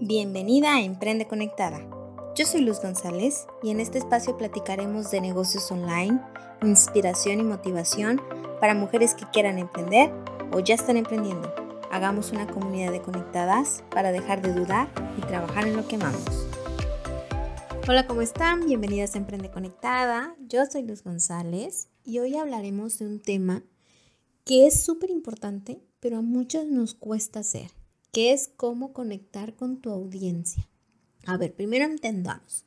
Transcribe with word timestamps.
Bienvenida 0.00 0.76
a 0.76 0.80
Emprende 0.80 1.26
Conectada. 1.26 1.80
Yo 2.36 2.46
soy 2.46 2.60
Luz 2.60 2.80
González 2.80 3.48
y 3.64 3.70
en 3.70 3.80
este 3.80 3.98
espacio 3.98 4.38
platicaremos 4.38 5.10
de 5.10 5.20
negocios 5.20 5.72
online, 5.72 6.20
inspiración 6.62 7.40
y 7.40 7.42
motivación 7.42 8.22
para 8.60 8.74
mujeres 8.74 9.16
que 9.16 9.26
quieran 9.32 9.58
emprender 9.58 10.12
o 10.52 10.60
ya 10.60 10.76
están 10.76 10.98
emprendiendo. 10.98 11.52
Hagamos 11.90 12.30
una 12.30 12.46
comunidad 12.46 12.92
de 12.92 13.02
conectadas 13.02 13.82
para 13.90 14.12
dejar 14.12 14.40
de 14.40 14.52
dudar 14.52 14.88
y 15.18 15.20
trabajar 15.22 15.66
en 15.66 15.76
lo 15.76 15.88
que 15.88 15.96
amamos. 15.96 16.46
Hola, 17.88 18.06
¿cómo 18.06 18.22
están? 18.22 18.66
Bienvenidas 18.66 19.16
a 19.16 19.18
Emprende 19.18 19.50
Conectada. 19.50 20.36
Yo 20.38 20.64
soy 20.66 20.84
Luz 20.84 21.02
González 21.02 21.88
y 22.04 22.20
hoy 22.20 22.36
hablaremos 22.36 23.00
de 23.00 23.06
un 23.06 23.20
tema 23.20 23.64
que 24.44 24.68
es 24.68 24.80
súper 24.80 25.10
importante, 25.10 25.82
pero 25.98 26.18
a 26.18 26.22
muchos 26.22 26.66
nos 26.66 26.94
cuesta 26.94 27.40
hacer 27.40 27.77
que 28.12 28.32
es 28.32 28.50
cómo 28.56 28.92
conectar 28.92 29.54
con 29.54 29.80
tu 29.80 29.90
audiencia. 29.90 30.68
A 31.26 31.36
ver, 31.36 31.54
primero 31.54 31.84
entendamos. 31.84 32.64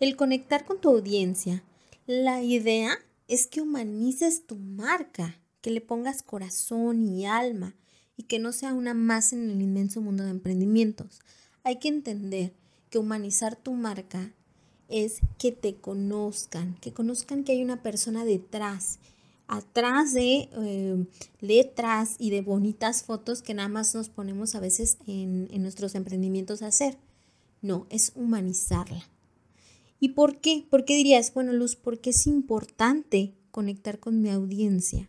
El 0.00 0.16
conectar 0.16 0.64
con 0.64 0.80
tu 0.80 0.88
audiencia, 0.90 1.62
la 2.06 2.42
idea 2.42 2.98
es 3.28 3.46
que 3.46 3.60
humanices 3.60 4.46
tu 4.46 4.56
marca, 4.56 5.40
que 5.60 5.70
le 5.70 5.80
pongas 5.80 6.22
corazón 6.22 7.02
y 7.04 7.26
alma 7.26 7.76
y 8.16 8.24
que 8.24 8.38
no 8.38 8.52
sea 8.52 8.74
una 8.74 8.94
más 8.94 9.32
en 9.32 9.48
el 9.50 9.62
inmenso 9.62 10.00
mundo 10.00 10.24
de 10.24 10.30
emprendimientos. 10.30 11.20
Hay 11.62 11.78
que 11.78 11.88
entender 11.88 12.52
que 12.90 12.98
humanizar 12.98 13.56
tu 13.56 13.72
marca 13.72 14.34
es 14.88 15.20
que 15.38 15.52
te 15.52 15.76
conozcan, 15.76 16.76
que 16.80 16.92
conozcan 16.92 17.44
que 17.44 17.52
hay 17.52 17.62
una 17.62 17.82
persona 17.82 18.24
detrás 18.24 18.98
atrás 19.46 20.14
de 20.14 20.48
eh, 20.52 21.06
letras 21.40 22.16
y 22.18 22.30
de 22.30 22.40
bonitas 22.40 23.02
fotos 23.02 23.42
que 23.42 23.54
nada 23.54 23.68
más 23.68 23.94
nos 23.94 24.08
ponemos 24.08 24.54
a 24.54 24.60
veces 24.60 24.98
en, 25.06 25.48
en 25.50 25.62
nuestros 25.62 25.94
emprendimientos 25.94 26.62
a 26.62 26.68
hacer. 26.68 26.98
No, 27.60 27.86
es 27.90 28.12
humanizarla. 28.14 29.08
¿Y 30.00 30.10
por 30.10 30.40
qué? 30.40 30.66
¿Por 30.68 30.84
qué 30.84 30.96
dirías, 30.96 31.32
bueno, 31.32 31.52
Luz, 31.52 31.76
porque 31.76 32.10
es 32.10 32.26
importante 32.26 33.34
conectar 33.50 34.00
con 34.00 34.20
mi 34.20 34.30
audiencia? 34.30 35.08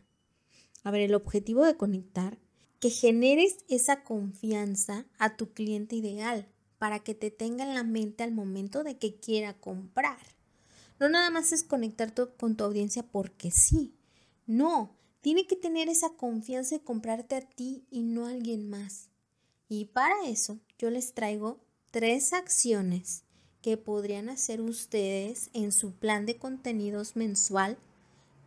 A 0.83 0.91
ver, 0.91 1.01
el 1.01 1.15
objetivo 1.15 1.65
de 1.65 1.77
conectar, 1.77 2.37
que 2.79 2.89
generes 2.89 3.57
esa 3.69 4.03
confianza 4.03 5.05
a 5.17 5.35
tu 5.37 5.53
cliente 5.53 5.95
ideal 5.95 6.47
para 6.77 6.99
que 6.99 7.15
te 7.15 7.31
tenga 7.31 7.63
en 7.63 7.73
la 7.73 7.83
mente 7.83 8.23
al 8.23 8.33
momento 8.33 8.83
de 8.83 8.97
que 8.97 9.15
quiera 9.15 9.53
comprar. 9.53 10.19
No 10.99 11.07
nada 11.07 11.29
más 11.29 11.53
es 11.53 11.63
conectar 11.63 12.13
con 12.37 12.57
tu 12.57 12.63
audiencia 12.65 13.03
porque 13.03 13.51
sí, 13.51 13.93
no, 14.45 14.95
tiene 15.21 15.47
que 15.47 15.55
tener 15.55 15.89
esa 15.89 16.09
confianza 16.15 16.75
de 16.75 16.83
comprarte 16.83 17.35
a 17.35 17.41
ti 17.41 17.85
y 17.89 18.01
no 18.03 18.25
a 18.25 18.31
alguien 18.31 18.69
más. 18.69 19.09
Y 19.69 19.85
para 19.85 20.27
eso 20.27 20.59
yo 20.77 20.89
les 20.89 21.13
traigo 21.13 21.59
tres 21.91 22.33
acciones 22.33 23.23
que 23.61 23.77
podrían 23.77 24.29
hacer 24.29 24.59
ustedes 24.61 25.49
en 25.53 25.71
su 25.71 25.93
plan 25.93 26.25
de 26.25 26.37
contenidos 26.37 27.15
mensual 27.15 27.77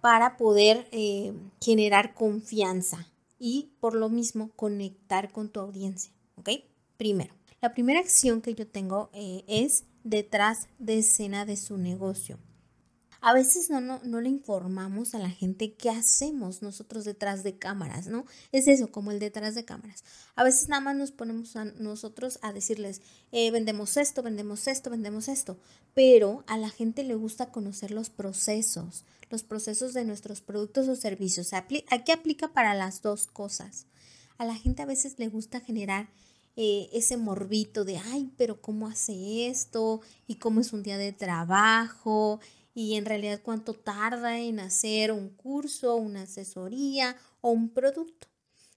para 0.00 0.36
poder 0.36 0.86
eh, 0.92 1.32
generar 1.60 2.14
confianza 2.14 3.08
y 3.38 3.70
por 3.80 3.94
lo 3.94 4.08
mismo 4.08 4.50
conectar 4.54 5.32
con 5.32 5.48
tu 5.48 5.60
audiencia. 5.60 6.12
¿Ok? 6.36 6.50
Primero, 6.96 7.34
la 7.62 7.72
primera 7.72 8.00
acción 8.00 8.42
que 8.42 8.54
yo 8.54 8.66
tengo 8.68 9.10
eh, 9.14 9.42
es 9.48 9.84
detrás 10.04 10.68
de 10.78 10.98
escena 10.98 11.46
de 11.46 11.56
su 11.56 11.78
negocio. 11.78 12.38
A 13.26 13.34
veces 13.34 13.70
no, 13.70 13.80
no, 13.80 14.20
le 14.20 14.28
informamos 14.28 15.16
a 15.16 15.18
la 15.18 15.30
gente 15.30 15.74
qué 15.74 15.90
hacemos 15.90 16.62
nosotros 16.62 17.04
detrás 17.04 17.42
de 17.42 17.58
cámaras, 17.58 18.06
¿no? 18.06 18.24
Es 18.52 18.68
eso, 18.68 18.92
como 18.92 19.10
el 19.10 19.18
detrás 19.18 19.56
de 19.56 19.64
cámaras. 19.64 20.04
A 20.36 20.44
veces 20.44 20.68
nada 20.68 20.80
más 20.80 20.94
nos 20.94 21.10
ponemos 21.10 21.56
a 21.56 21.64
nosotros 21.64 22.38
a 22.42 22.52
decirles, 22.52 23.02
eh, 23.32 23.50
vendemos 23.50 23.96
esto, 23.96 24.22
vendemos 24.22 24.68
esto, 24.68 24.90
vendemos 24.90 25.26
esto, 25.26 25.58
pero 25.92 26.44
a 26.46 26.56
la 26.56 26.70
gente 26.70 27.02
le 27.02 27.16
gusta 27.16 27.50
conocer 27.50 27.90
los 27.90 28.10
procesos, 28.10 29.04
los 29.28 29.42
procesos 29.42 29.92
de 29.92 30.04
nuestros 30.04 30.40
productos 30.40 30.86
o 30.86 30.94
servicios. 30.94 31.52
Aquí 31.52 32.12
aplica 32.12 32.52
para 32.52 32.74
las 32.74 33.02
dos 33.02 33.26
cosas. 33.26 33.86
A 34.38 34.44
la 34.44 34.54
gente 34.54 34.82
a 34.82 34.86
veces 34.86 35.18
le 35.18 35.26
gusta 35.26 35.58
generar 35.58 36.10
eh, 36.54 36.88
ese 36.92 37.16
morbito 37.16 37.84
de, 37.84 37.98
ay, 37.98 38.30
pero 38.36 38.60
¿cómo 38.60 38.86
hace 38.86 39.48
esto? 39.48 40.00
¿Y 40.28 40.36
cómo 40.36 40.60
es 40.60 40.72
un 40.72 40.84
día 40.84 40.96
de 40.96 41.12
trabajo? 41.12 42.38
Y 42.76 42.96
en 42.96 43.06
realidad 43.06 43.40
cuánto 43.42 43.72
tarda 43.72 44.38
en 44.38 44.60
hacer 44.60 45.10
un 45.10 45.30
curso, 45.30 45.96
una 45.96 46.24
asesoría 46.24 47.16
o 47.40 47.50
un 47.50 47.70
producto. 47.70 48.28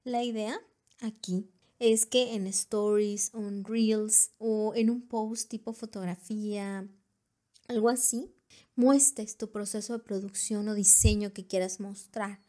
La 0.05 0.23
idea 0.23 0.57
aquí 1.01 1.49
es 1.79 2.05
que 2.05 2.33
en 2.33 2.47
stories, 2.47 3.33
en 3.33 3.65
reels 3.65 4.31
o 4.37 4.73
en 4.73 4.89
un 4.89 5.01
post 5.01 5.49
tipo 5.49 5.73
fotografía, 5.73 6.87
algo 7.67 7.89
así, 7.89 8.33
muestres 8.73 9.35
tu 9.35 9.51
proceso 9.51 9.91
de 9.91 9.99
producción 10.05 10.69
o 10.69 10.75
diseño 10.75 11.33
que 11.33 11.45
quieras 11.45 11.81
mostrar. 11.81 12.39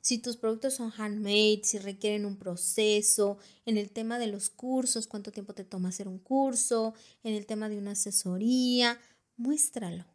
Si 0.00 0.18
tus 0.18 0.36
productos 0.36 0.74
son 0.74 0.92
handmade, 0.96 1.62
si 1.64 1.78
requieren 1.78 2.24
un 2.24 2.36
proceso, 2.36 3.36
en 3.66 3.78
el 3.78 3.90
tema 3.90 4.20
de 4.20 4.28
los 4.28 4.48
cursos, 4.48 5.08
cuánto 5.08 5.32
tiempo 5.32 5.54
te 5.54 5.64
toma 5.64 5.88
hacer 5.88 6.06
un 6.06 6.20
curso, 6.20 6.94
en 7.24 7.34
el 7.34 7.46
tema 7.46 7.68
de 7.68 7.78
una 7.78 7.90
asesoría, 7.90 8.96
muéstralo 9.36 10.09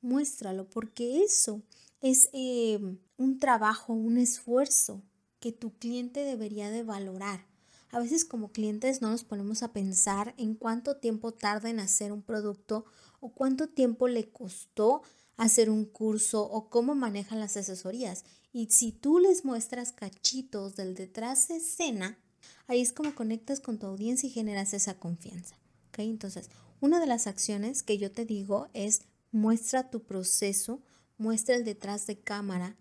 muéstralo, 0.00 0.68
porque 0.68 1.22
eso 1.22 1.62
es 2.00 2.30
em, 2.32 2.98
un 3.16 3.38
trabajo, 3.38 3.92
un 3.92 4.18
esfuerzo 4.18 5.02
que 5.40 5.52
tu 5.52 5.76
cliente 5.78 6.24
debería 6.24 6.70
de 6.70 6.82
valorar. 6.82 7.46
A 7.90 8.00
veces 8.00 8.24
como 8.24 8.52
clientes 8.52 9.00
no 9.00 9.10
nos 9.10 9.24
ponemos 9.24 9.62
a 9.62 9.72
pensar 9.72 10.34
en 10.36 10.54
cuánto 10.54 10.96
tiempo 10.96 11.32
tarda 11.32 11.70
en 11.70 11.80
hacer 11.80 12.12
un 12.12 12.22
producto 12.22 12.84
o 13.20 13.32
cuánto 13.32 13.68
tiempo 13.68 14.08
le 14.08 14.30
costó 14.30 15.02
hacer 15.36 15.70
un 15.70 15.84
curso 15.84 16.42
o 16.42 16.68
cómo 16.68 16.94
manejan 16.94 17.40
las 17.40 17.56
asesorías. 17.56 18.24
Y 18.52 18.66
si 18.66 18.92
tú 18.92 19.18
les 19.18 19.44
muestras 19.44 19.92
cachitos 19.92 20.76
del 20.76 20.94
detrás 20.94 21.48
de 21.48 21.56
escena, 21.56 22.18
ahí 22.66 22.80
es 22.80 22.92
como 22.92 23.14
conectas 23.14 23.60
con 23.60 23.78
tu 23.78 23.86
audiencia 23.86 24.26
y 24.28 24.32
generas 24.32 24.74
esa 24.74 24.98
confianza. 24.98 25.56
Entonces, 26.04 26.50
una 26.80 27.00
de 27.00 27.06
las 27.06 27.26
acciones 27.26 27.82
que 27.82 27.98
yo 27.98 28.12
te 28.12 28.24
digo 28.24 28.68
es 28.72 29.02
Muestra 29.30 29.90
tu 29.90 30.04
proceso, 30.04 30.82
muestra 31.16 31.54
el 31.54 31.64
detrás 31.64 32.06
de 32.06 32.18
cámara 32.18 32.76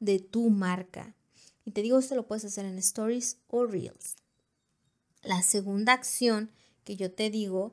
de 0.00 0.18
tu 0.18 0.50
marca. 0.50 1.14
Y 1.64 1.72
te 1.72 1.82
digo, 1.82 1.98
esto 1.98 2.14
lo 2.14 2.26
puedes 2.26 2.44
hacer 2.44 2.64
en 2.64 2.78
stories 2.78 3.38
o 3.48 3.66
reels. 3.66 4.16
La 5.22 5.42
segunda 5.42 5.92
acción 5.92 6.50
que 6.84 6.96
yo 6.96 7.12
te 7.12 7.30
digo, 7.30 7.72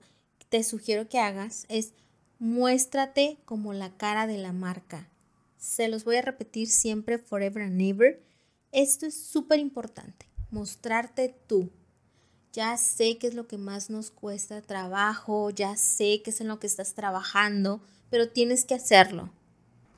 te 0.49 0.63
sugiero 0.63 1.07
que 1.07 1.19
hagas 1.19 1.65
es 1.69 1.93
muéstrate 2.39 3.37
como 3.45 3.73
la 3.73 3.95
cara 3.95 4.27
de 4.27 4.37
la 4.37 4.51
marca. 4.51 5.09
Se 5.57 5.87
los 5.87 6.03
voy 6.03 6.17
a 6.17 6.21
repetir 6.21 6.67
siempre, 6.67 7.17
forever 7.17 7.63
and 7.63 7.81
ever. 7.81 8.21
Esto 8.71 9.05
es 9.05 9.15
súper 9.15 9.59
importante, 9.59 10.27
mostrarte 10.51 11.35
tú. 11.47 11.71
Ya 12.51 12.77
sé 12.77 13.17
qué 13.17 13.27
es 13.27 13.33
lo 13.33 13.47
que 13.47 13.57
más 13.57 13.89
nos 13.89 14.11
cuesta 14.11 14.61
trabajo, 14.61 15.49
ya 15.51 15.75
sé 15.75 16.21
qué 16.23 16.31
es 16.31 16.41
en 16.41 16.47
lo 16.47 16.59
que 16.59 16.67
estás 16.67 16.93
trabajando, 16.93 17.81
pero 18.13 18.29
tienes 18.29 18.63
que 18.63 18.75
hacerlo. 18.75 19.31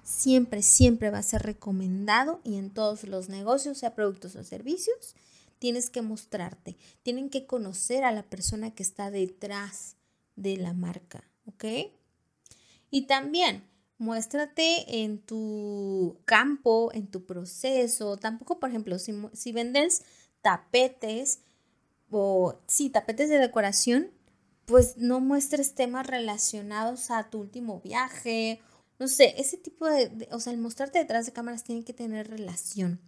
Siempre, 0.01 0.61
siempre 0.61 1.09
va 1.09 1.17
a 1.17 1.21
ser 1.21 1.41
recomendado 1.41 2.39
y 2.45 2.55
en 2.55 2.69
todos 2.69 3.03
los 3.03 3.27
negocios, 3.27 3.79
sea 3.79 3.93
productos 3.93 4.37
o 4.37 4.43
servicios, 4.45 5.17
tienes 5.59 5.89
que 5.89 6.01
mostrarte, 6.01 6.77
tienen 7.03 7.29
que 7.29 7.45
conocer 7.45 8.05
a 8.05 8.13
la 8.13 8.23
persona 8.23 8.73
que 8.73 8.83
está 8.83 9.11
detrás 9.11 9.97
de 10.37 10.55
la 10.55 10.71
marca, 10.71 11.25
¿ok? 11.45 11.65
Y 12.89 13.01
también 13.01 13.65
muéstrate 13.97 15.03
en 15.03 15.17
tu 15.17 16.15
campo, 16.23 16.91
en 16.93 17.07
tu 17.07 17.25
proceso. 17.25 18.15
Tampoco, 18.15 18.61
por 18.61 18.69
ejemplo, 18.69 18.97
si, 18.97 19.11
si 19.33 19.51
vendes 19.51 20.03
tapetes 20.41 21.39
o 22.09 22.61
sí, 22.65 22.89
tapetes 22.89 23.27
de 23.27 23.39
decoración, 23.39 24.09
pues 24.65 24.97
no 24.97 25.19
muestres 25.19 25.75
temas 25.75 26.07
relacionados 26.07 27.11
a 27.11 27.29
tu 27.29 27.39
último 27.39 27.81
viaje. 27.81 28.59
No 28.99 29.07
sé, 29.07 29.35
ese 29.37 29.57
tipo 29.57 29.85
de, 29.87 30.27
o 30.31 30.39
sea, 30.39 30.53
el 30.53 30.59
mostrarte 30.59 30.99
detrás 30.99 31.25
de 31.25 31.33
cámaras 31.33 31.63
tiene 31.63 31.83
que 31.83 31.93
tener 31.93 32.29
relación. 32.29 32.99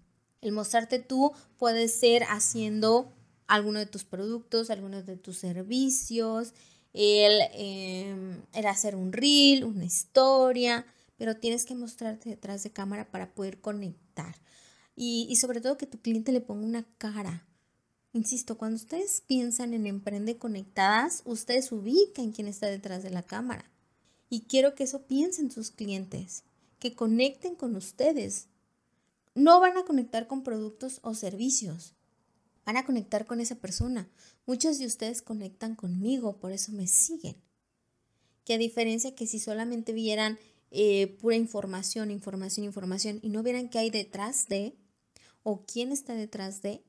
El 0.42 0.52
mostrarte 0.52 1.00
tú 1.00 1.32
puede 1.58 1.88
ser 1.88 2.24
haciendo 2.24 3.14
alguno 3.48 3.80
de 3.80 3.86
tus 3.86 4.04
productos, 4.04 4.70
algunos 4.70 5.06
de 5.06 5.18
tus 5.18 5.38
servicios, 5.38 6.54
el, 6.94 7.40
em, 7.54 8.42
el 8.54 8.66
hacer 8.66 8.96
un 8.96 9.14
reel, 9.14 9.64
una 9.64 9.86
historia, 9.86 10.86
pero 11.18 11.38
tienes 11.38 11.66
que 11.66 11.76
mostrarte 11.76 12.30
detrás 12.30 12.64
de 12.64 12.72
cámara 12.72 13.10
para 13.10 13.34
poder 13.34 13.62
conectar. 13.62 14.36
Y, 14.96 15.28
y 15.30 15.36
sobre 15.38 15.62
todo 15.62 15.78
que 15.78 15.88
tu 15.88 16.00
cliente 16.00 16.32
le 16.32 16.42
ponga 16.42 16.66
una 16.66 16.86
cara, 16.98 17.47
Insisto, 18.18 18.58
cuando 18.58 18.78
ustedes 18.78 19.22
piensan 19.28 19.76
en 19.76 19.86
Emprende 19.86 20.40
Conectadas, 20.40 21.22
ustedes 21.26 21.72
ubican 21.72 22.32
quién 22.32 22.48
está 22.48 22.66
detrás 22.66 23.04
de 23.04 23.12
la 23.12 23.22
cámara. 23.22 23.70
Y 24.28 24.42
quiero 24.42 24.74
que 24.74 24.86
eso 24.86 25.04
piensen 25.04 25.52
sus 25.52 25.70
clientes, 25.70 26.44
que 26.80 26.96
conecten 26.96 27.54
con 27.54 27.76
ustedes. 27.76 28.48
No 29.36 29.60
van 29.60 29.78
a 29.78 29.86
conectar 29.86 30.26
con 30.26 30.42
productos 30.44 31.00
o 31.04 31.14
servicios, 31.14 31.94
van 32.66 32.78
a 32.78 32.88
conectar 32.88 33.28
con 33.28 33.40
esa 33.40 33.54
persona. 33.54 34.10
Muchos 34.48 34.80
de 34.80 34.88
ustedes 34.88 35.22
conectan 35.22 35.76
conmigo, 35.76 36.38
por 36.38 36.52
eso 36.52 36.72
me 36.72 36.88
siguen. 36.88 37.36
Que 38.46 38.56
a 38.56 38.58
diferencia 38.58 39.14
que 39.14 39.28
si 39.28 39.38
solamente 39.38 39.94
vieran 39.94 40.40
eh, 40.72 41.06
pura 41.22 41.36
información, 41.36 42.10
información, 42.10 42.66
información 42.66 43.20
y 43.22 43.30
no 43.30 43.44
vieran 43.44 43.70
qué 43.70 43.78
hay 43.78 43.92
detrás 43.92 44.48
de 44.48 44.76
o 45.44 45.68
quién 45.68 45.92
está 45.92 46.16
detrás 46.16 46.64
de, 46.64 46.82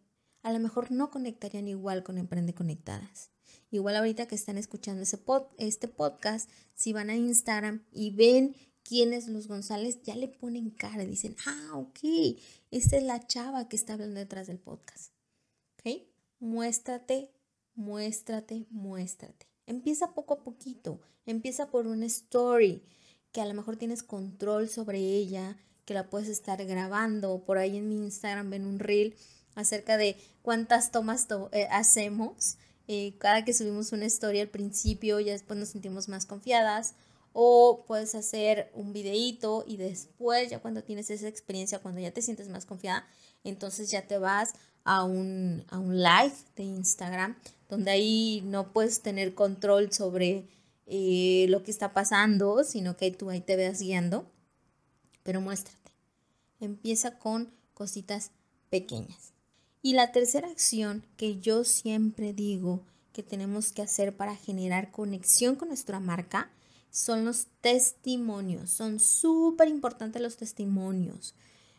a 0.42 0.52
lo 0.52 0.58
mejor 0.58 0.90
no 0.90 1.10
conectarían 1.10 1.68
igual 1.68 2.02
con 2.02 2.18
Emprende 2.18 2.54
Conectadas. 2.54 3.30
Igual 3.70 3.96
ahorita 3.96 4.26
que 4.26 4.34
están 4.34 4.56
escuchando 4.56 5.02
ese 5.02 5.18
este 5.58 5.88
podcast, 5.88 6.48
si 6.74 6.92
van 6.92 7.10
a 7.10 7.16
Instagram 7.16 7.84
y 7.92 8.10
ven 8.10 8.56
quién 8.82 9.12
es 9.12 9.28
Luz 9.28 9.46
González, 9.46 10.02
ya 10.02 10.16
le 10.16 10.28
ponen 10.28 10.70
cara, 10.70 11.04
dicen, 11.04 11.36
ah, 11.46 11.72
ok, 11.74 12.00
esta 12.70 12.96
es 12.96 13.02
la 13.02 13.26
chava 13.26 13.68
que 13.68 13.76
está 13.76 13.92
hablando 13.92 14.18
detrás 14.18 14.46
del 14.46 14.58
podcast. 14.58 15.12
¿Ok? 15.78 16.02
Muéstrate, 16.40 17.30
muéstrate, 17.74 18.66
muéstrate. 18.70 19.46
Empieza 19.66 20.14
poco 20.14 20.34
a 20.34 20.42
poquito, 20.42 21.00
empieza 21.26 21.70
por 21.70 21.86
una 21.86 22.06
story 22.06 22.82
que 23.32 23.42
a 23.42 23.46
lo 23.46 23.52
mejor 23.52 23.76
tienes 23.76 24.02
control 24.02 24.70
sobre 24.70 24.98
ella, 24.98 25.58
que 25.84 25.94
la 25.94 26.08
puedes 26.08 26.28
estar 26.28 26.64
grabando. 26.64 27.44
Por 27.44 27.58
ahí 27.58 27.76
en 27.76 27.88
mi 27.88 27.96
Instagram 27.96 28.48
ven 28.50 28.64
un 28.64 28.78
reel 28.78 29.14
acerca 29.58 29.96
de 29.96 30.16
cuántas 30.42 30.90
tomas 30.92 31.26
eh, 31.52 31.66
hacemos. 31.70 32.56
Eh, 32.86 33.14
cada 33.18 33.44
que 33.44 33.52
subimos 33.52 33.92
una 33.92 34.06
story 34.06 34.40
al 34.40 34.48
principio, 34.48 35.20
ya 35.20 35.32
después 35.32 35.58
nos 35.58 35.68
sentimos 35.68 36.08
más 36.08 36.24
confiadas 36.24 36.94
o 37.32 37.84
puedes 37.86 38.14
hacer 38.14 38.70
un 38.72 38.92
videíto 38.92 39.64
y 39.66 39.76
después, 39.76 40.50
ya 40.50 40.60
cuando 40.60 40.82
tienes 40.82 41.10
esa 41.10 41.28
experiencia, 41.28 41.80
cuando 41.80 42.00
ya 42.00 42.10
te 42.10 42.22
sientes 42.22 42.48
más 42.48 42.64
confiada, 42.64 43.06
entonces 43.44 43.90
ya 43.90 44.02
te 44.06 44.18
vas 44.18 44.54
a 44.84 45.04
un, 45.04 45.64
a 45.68 45.78
un 45.78 46.02
live 46.02 46.34
de 46.56 46.62
Instagram, 46.62 47.36
donde 47.68 47.90
ahí 47.90 48.42
no 48.46 48.72
puedes 48.72 49.02
tener 49.02 49.34
control 49.34 49.92
sobre 49.92 50.48
eh, 50.86 51.46
lo 51.50 51.62
que 51.62 51.70
está 51.70 51.92
pasando, 51.92 52.64
sino 52.64 52.96
que 52.96 53.10
tú 53.10 53.28
ahí 53.28 53.40
te 53.40 53.56
veas 53.56 53.80
guiando. 53.80 54.24
Pero 55.22 55.40
muéstrate. 55.40 55.92
Empieza 56.60 57.18
con 57.18 57.52
cositas 57.74 58.30
pequeñas. 58.70 59.37
Y 59.82 59.92
la 59.92 60.12
tercera 60.12 60.48
acción 60.48 61.04
que 61.16 61.38
yo 61.38 61.64
siempre 61.64 62.32
digo 62.32 62.82
que 63.12 63.22
tenemos 63.22 63.72
que 63.72 63.82
hacer 63.82 64.16
para 64.16 64.36
generar 64.36 64.90
conexión 64.90 65.56
con 65.56 65.68
nuestra 65.68 66.00
marca 66.00 66.50
son 66.90 67.24
los 67.24 67.46
testimonios. 67.60 68.70
Son 68.70 68.98
súper 68.98 69.68
importantes 69.68 70.20
los 70.20 70.36
testimonios. 70.36 71.34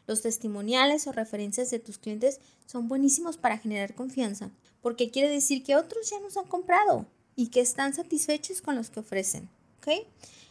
Los 0.07 0.21
testimoniales 0.21 1.07
o 1.07 1.11
referencias 1.11 1.69
de 1.69 1.79
tus 1.79 1.97
clientes 1.97 2.39
son 2.65 2.87
buenísimos 2.87 3.37
para 3.37 3.57
generar 3.57 3.95
confianza, 3.95 4.49
porque 4.81 5.11
quiere 5.11 5.29
decir 5.29 5.63
que 5.63 5.75
otros 5.75 6.09
ya 6.09 6.19
nos 6.19 6.35
han 6.37 6.47
comprado 6.47 7.05
y 7.35 7.47
que 7.47 7.61
están 7.61 7.93
satisfechos 7.93 8.61
con 8.61 8.75
los 8.75 8.89
que 8.89 9.01
ofrecen. 9.01 9.49
¿Ok? 9.77 10.07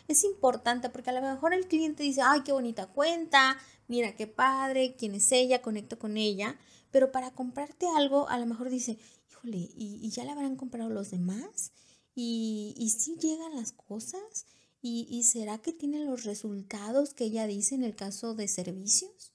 Es 0.07 0.25
importante 0.25 0.89
porque 0.91 1.11
a 1.11 1.13
lo 1.13 1.23
mejor 1.23 1.53
el 1.53 1.67
cliente 1.67 2.03
dice, 2.03 2.23
ay, 2.23 2.43
qué 2.43 2.53
bonita 2.53 2.87
cuenta, 2.87 3.59
mira 3.89 4.15
qué 4.17 4.27
padre, 4.27 4.95
quién 4.97 5.15
es 5.15 5.33
ella, 5.33 5.61
conecto 5.61 5.99
con 5.99 6.17
ella, 6.17 6.57
pero 6.91 7.13
para 7.13 7.31
comprarte 7.31 7.87
algo 7.97 8.29
a 8.29 8.39
lo 8.39 8.47
mejor 8.47 8.71
dice, 8.71 8.99
híjole, 9.31 9.59
¿y, 9.77 9.99
y 10.03 10.11
ya 10.11 10.25
le 10.25 10.31
habrán 10.31 10.57
comprado 10.57 10.91
los 10.91 11.11
demás? 11.11 11.73
¿Y, 12.15 12.75
y 12.77 12.91
si 12.91 13.17
llegan 13.17 13.55
las 13.55 13.73
cosas? 13.73 14.47
¿Y, 14.81 15.23
será 15.25 15.59
que 15.59 15.73
tiene 15.73 16.05
los 16.05 16.25
resultados 16.25 17.13
que 17.13 17.25
ella 17.25 17.47
dice 17.47 17.75
en 17.75 17.83
el 17.83 17.97
caso 17.97 18.35
de 18.35 18.47
servicios? 18.47 19.33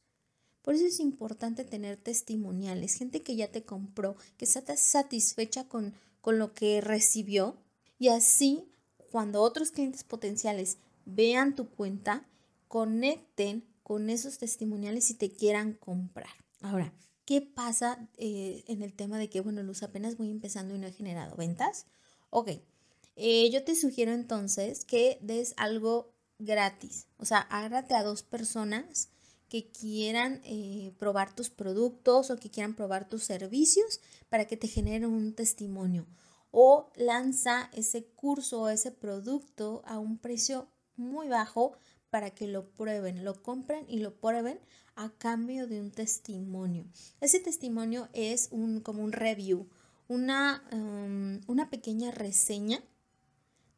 Por 0.61 0.75
eso 0.75 0.85
es 0.85 1.01
importante 1.01 1.65
tener 1.65 1.97
testimoniales, 1.97 2.95
gente 2.95 3.21
que 3.21 3.35
ya 3.35 3.51
te 3.51 3.63
compró, 3.63 4.15
que 4.37 4.45
está 4.45 4.77
satisfecha 4.77 5.67
con, 5.67 5.93
con 6.21 6.39
lo 6.39 6.53
que 6.53 6.79
recibió. 6.79 7.57
Y 7.99 8.07
así, 8.07 8.63
cuando 9.11 9.41
otros 9.41 9.71
clientes 9.71 10.05
potenciales 10.05 10.77
vean 11.05 11.55
tu 11.55 11.67
cuenta, 11.69 12.25
conecten 12.69 13.65
con 13.83 14.09
esos 14.09 14.37
testimoniales 14.37 15.09
y 15.09 15.15
te 15.15 15.29
quieran 15.29 15.73
comprar. 15.73 16.33
Ahora, 16.61 16.93
¿qué 17.25 17.41
pasa 17.41 18.09
eh, 18.17 18.63
en 18.67 18.81
el 18.81 18.93
tema 18.93 19.17
de 19.17 19.29
que, 19.29 19.41
bueno, 19.41 19.63
Luz, 19.63 19.83
apenas 19.83 20.17
voy 20.17 20.29
empezando 20.29 20.75
y 20.75 20.77
no 20.77 20.87
he 20.87 20.91
generado 20.93 21.35
ventas? 21.35 21.85
Ok, 22.29 22.49
eh, 23.15 23.49
yo 23.51 23.63
te 23.63 23.75
sugiero 23.75 24.11
entonces 24.11 24.85
que 24.85 25.19
des 25.21 25.53
algo 25.57 26.13
gratis. 26.39 27.07
O 27.17 27.25
sea, 27.25 27.39
agárrate 27.39 27.95
a 27.95 28.03
dos 28.03 28.23
personas 28.23 29.09
que 29.49 29.69
quieran 29.69 30.41
eh, 30.45 30.93
probar 30.97 31.35
tus 31.35 31.49
productos 31.51 32.31
o 32.31 32.37
que 32.37 32.49
quieran 32.49 32.75
probar 32.75 33.07
tus 33.07 33.23
servicios 33.23 34.01
para 34.29 34.45
que 34.45 34.57
te 34.57 34.67
generen 34.67 35.05
un 35.05 35.33
testimonio. 35.35 36.07
O 36.49 36.91
lanza 36.95 37.69
ese 37.73 38.05
curso 38.05 38.63
o 38.63 38.69
ese 38.69 38.91
producto 38.91 39.83
a 39.85 39.99
un 39.99 40.17
precio 40.17 40.69
muy 40.95 41.27
bajo 41.27 41.77
para 42.13 42.29
que 42.29 42.45
lo 42.45 42.69
prueben, 42.69 43.25
lo 43.25 43.41
compren 43.41 43.87
y 43.89 43.97
lo 43.97 44.13
prueben 44.13 44.59
a 44.93 45.09
cambio 45.17 45.65
de 45.65 45.81
un 45.81 45.89
testimonio. 45.89 46.85
Ese 47.21 47.39
testimonio 47.39 48.07
es 48.13 48.49
un, 48.51 48.81
como 48.81 49.03
un 49.03 49.13
review, 49.13 49.67
una, 50.07 50.63
um, 50.71 51.41
una 51.47 51.71
pequeña 51.71 52.11
reseña 52.11 52.83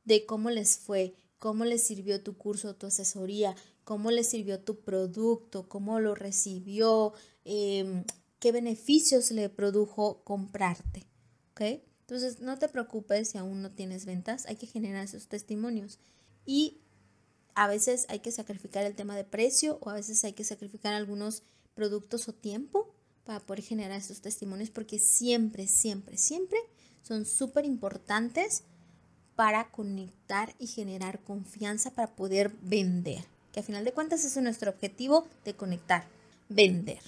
de 0.03 0.25
cómo 0.25 0.49
les 0.49 0.77
fue, 0.77 1.15
cómo 1.39 1.63
les 1.63 1.83
sirvió 1.83 2.21
tu 2.23 2.37
curso, 2.37 2.75
tu 2.75 2.87
asesoría, 2.87 3.55
cómo 3.85 4.11
les 4.11 4.27
sirvió 4.27 4.59
tu 4.59 4.81
producto, 4.81 5.69
cómo 5.69 6.01
lo 6.01 6.13
recibió, 6.13 7.13
em, 7.45 8.03
qué 8.39 8.51
beneficios 8.51 9.31
le 9.31 9.47
produjo 9.47 10.25
comprarte. 10.25 11.07
¿Ok? 11.51 11.61
Entonces, 12.01 12.41
no 12.41 12.59
te 12.59 12.67
preocupes 12.67 13.29
si 13.29 13.37
aún 13.37 13.61
no 13.61 13.71
tienes 13.71 14.05
ventas, 14.05 14.45
hay 14.45 14.57
que 14.57 14.67
generar 14.67 15.05
esos 15.05 15.29
testimonios. 15.29 15.99
Y 16.45 16.81
a 17.55 17.67
veces 17.67 18.05
hay 18.09 18.19
que 18.19 18.31
sacrificar 18.31 18.85
el 18.85 18.95
tema 18.95 19.15
de 19.15 19.23
precio 19.23 19.79
o 19.81 19.89
a 19.89 19.93
veces 19.93 20.23
hay 20.23 20.33
que 20.33 20.43
sacrificar 20.43 20.93
algunos 20.93 21.43
productos 21.73 22.27
o 22.27 22.33
tiempo 22.33 22.93
para 23.23 23.39
poder 23.39 23.63
generar 23.63 23.97
esos 23.97 24.21
testimonios 24.21 24.69
porque 24.69 24.99
siempre, 24.99 25.67
siempre, 25.67 26.17
siempre 26.17 26.59
son 27.01 27.25
súper 27.25 27.65
importantes 27.65 28.63
para 29.35 29.69
conectar 29.71 30.53
y 30.59 30.67
generar 30.67 31.23
confianza 31.23 31.91
para 31.91 32.15
poder 32.15 32.53
vender. 32.61 33.25
Que 33.51 33.61
a 33.61 33.63
final 33.63 33.85
de 33.85 33.93
cuentas 33.93 34.23
es 34.25 34.37
nuestro 34.37 34.69
objetivo 34.71 35.27
de 35.43 35.55
conectar, 35.55 36.05
vender. 36.49 36.99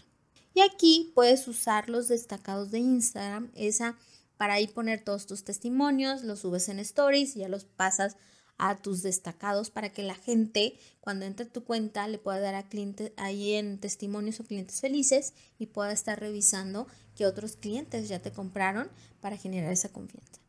Y 0.54 0.62
aquí 0.62 1.12
puedes 1.14 1.48
usar 1.48 1.90
los 1.90 2.08
destacados 2.08 2.72
de 2.72 2.80
Instagram, 2.80 3.52
esa 3.56 3.98
para 4.38 4.54
ahí 4.54 4.68
poner 4.68 5.04
todos 5.04 5.26
tus 5.26 5.44
testimonios, 5.44 6.24
los 6.24 6.40
subes 6.40 6.70
en 6.70 6.80
stories 6.80 7.36
y 7.36 7.40
ya 7.40 7.50
los 7.50 7.66
pasas 7.66 8.18
a 8.58 8.78
tus 8.78 9.04
destacados 9.04 9.70
para 9.70 9.94
que 9.94 10.04
la 10.04 10.16
gente 10.16 10.78
cuando 11.00 11.26
entre 11.26 11.46
a 11.46 11.50
tu 11.50 11.64
cuenta 11.64 12.08
le 12.08 12.18
pueda 12.18 12.40
dar 12.40 12.56
a 12.56 12.68
clientes 12.68 13.12
ahí 13.18 13.54
en 13.54 13.80
testimonios 13.80 14.40
o 14.40 14.44
clientes 14.44 14.82
felices 14.82 15.34
y 15.60 15.68
pueda 15.68 15.92
estar 15.92 16.20
revisando 16.20 16.88
que 17.16 17.26
otros 17.26 17.56
clientes 17.56 18.08
ya 18.08 18.20
te 18.20 18.32
compraron 18.32 18.90
para 19.22 19.38
generar 19.38 19.72
esa 19.72 19.90
confianza. 19.90 20.42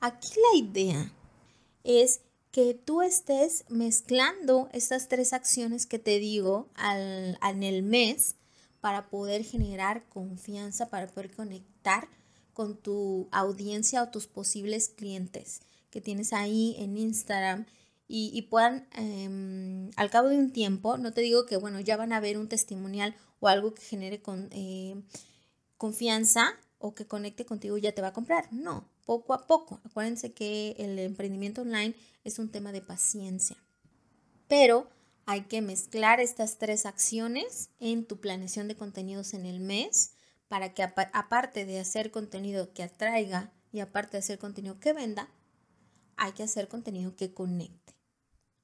Aquí 0.00 0.28
la 0.52 0.58
idea 0.58 1.12
es 1.84 2.20
que 2.50 2.74
tú 2.74 3.02
estés 3.02 3.64
mezclando 3.68 4.68
estas 4.72 5.08
tres 5.08 5.32
acciones 5.32 5.86
que 5.86 5.98
te 5.98 6.18
digo 6.18 6.68
al, 6.74 7.38
en 7.42 7.62
el 7.62 7.82
mes 7.82 8.36
para 8.80 9.08
poder 9.08 9.44
generar 9.44 10.04
confianza, 10.08 10.90
para 10.90 11.06
poder 11.06 11.34
conectar 11.34 12.08
con 12.52 12.76
tu 12.76 13.28
audiencia 13.32 14.02
o 14.02 14.10
tus 14.10 14.26
posibles 14.26 14.88
clientes 14.88 15.62
que 15.94 16.00
tienes 16.00 16.32
ahí 16.32 16.74
en 16.80 16.98
Instagram 16.98 17.66
y, 18.08 18.42
puedan 18.42 18.88
em, 18.96 19.90
al 19.94 20.10
cabo 20.10 20.28
de 20.28 20.36
un 20.36 20.52
tiempo, 20.52 20.98
no 20.98 21.12
te 21.12 21.20
digo 21.20 21.46
que 21.46 21.56
bueno, 21.56 21.78
ya 21.78 21.96
van 21.96 22.12
a 22.12 22.18
ver 22.18 22.36
un 22.36 22.48
testimonial 22.48 23.14
o 23.38 23.46
algo 23.46 23.74
que 23.74 23.82
genere 23.82 24.20
con, 24.20 24.48
eh, 24.50 25.00
confianza 25.76 26.58
o 26.78 26.96
que 26.96 27.06
conecte 27.06 27.46
contigo 27.46 27.78
y 27.78 27.82
ya 27.82 27.92
te 27.92 28.02
va 28.02 28.08
a 28.08 28.12
comprar. 28.12 28.52
No, 28.52 28.90
poco 29.06 29.34
a 29.34 29.46
poco. 29.46 29.80
Acuérdense 29.84 30.32
que 30.32 30.74
el 30.78 30.98
emprendimiento 30.98 31.62
online 31.62 31.94
es 32.24 32.40
un 32.40 32.50
tema 32.50 32.72
de 32.72 32.82
paciencia. 32.82 33.56
Pero 34.48 34.90
hay 35.26 35.42
que 35.42 35.62
mezclar 35.62 36.18
estas 36.18 36.58
tres 36.58 36.86
acciones 36.86 37.70
en 37.78 38.04
tu 38.04 38.18
planeación 38.18 38.66
de 38.66 38.76
contenidos 38.76 39.32
en 39.32 39.46
el 39.46 39.60
mes 39.60 40.14
para 40.48 40.74
que 40.74 40.82
aparte 40.82 41.64
de 41.64 41.78
hacer 41.78 42.10
contenido 42.10 42.72
que 42.74 42.82
atraiga 42.82 43.52
y 43.72 43.78
aparte 43.78 44.12
de 44.12 44.18
hacer 44.18 44.38
contenido 44.38 44.78
que 44.80 44.92
venda, 44.92 45.28
hay 46.16 46.32
que 46.32 46.42
hacer 46.42 46.68
contenido 46.68 47.16
que 47.16 47.32
conecte. 47.32 47.94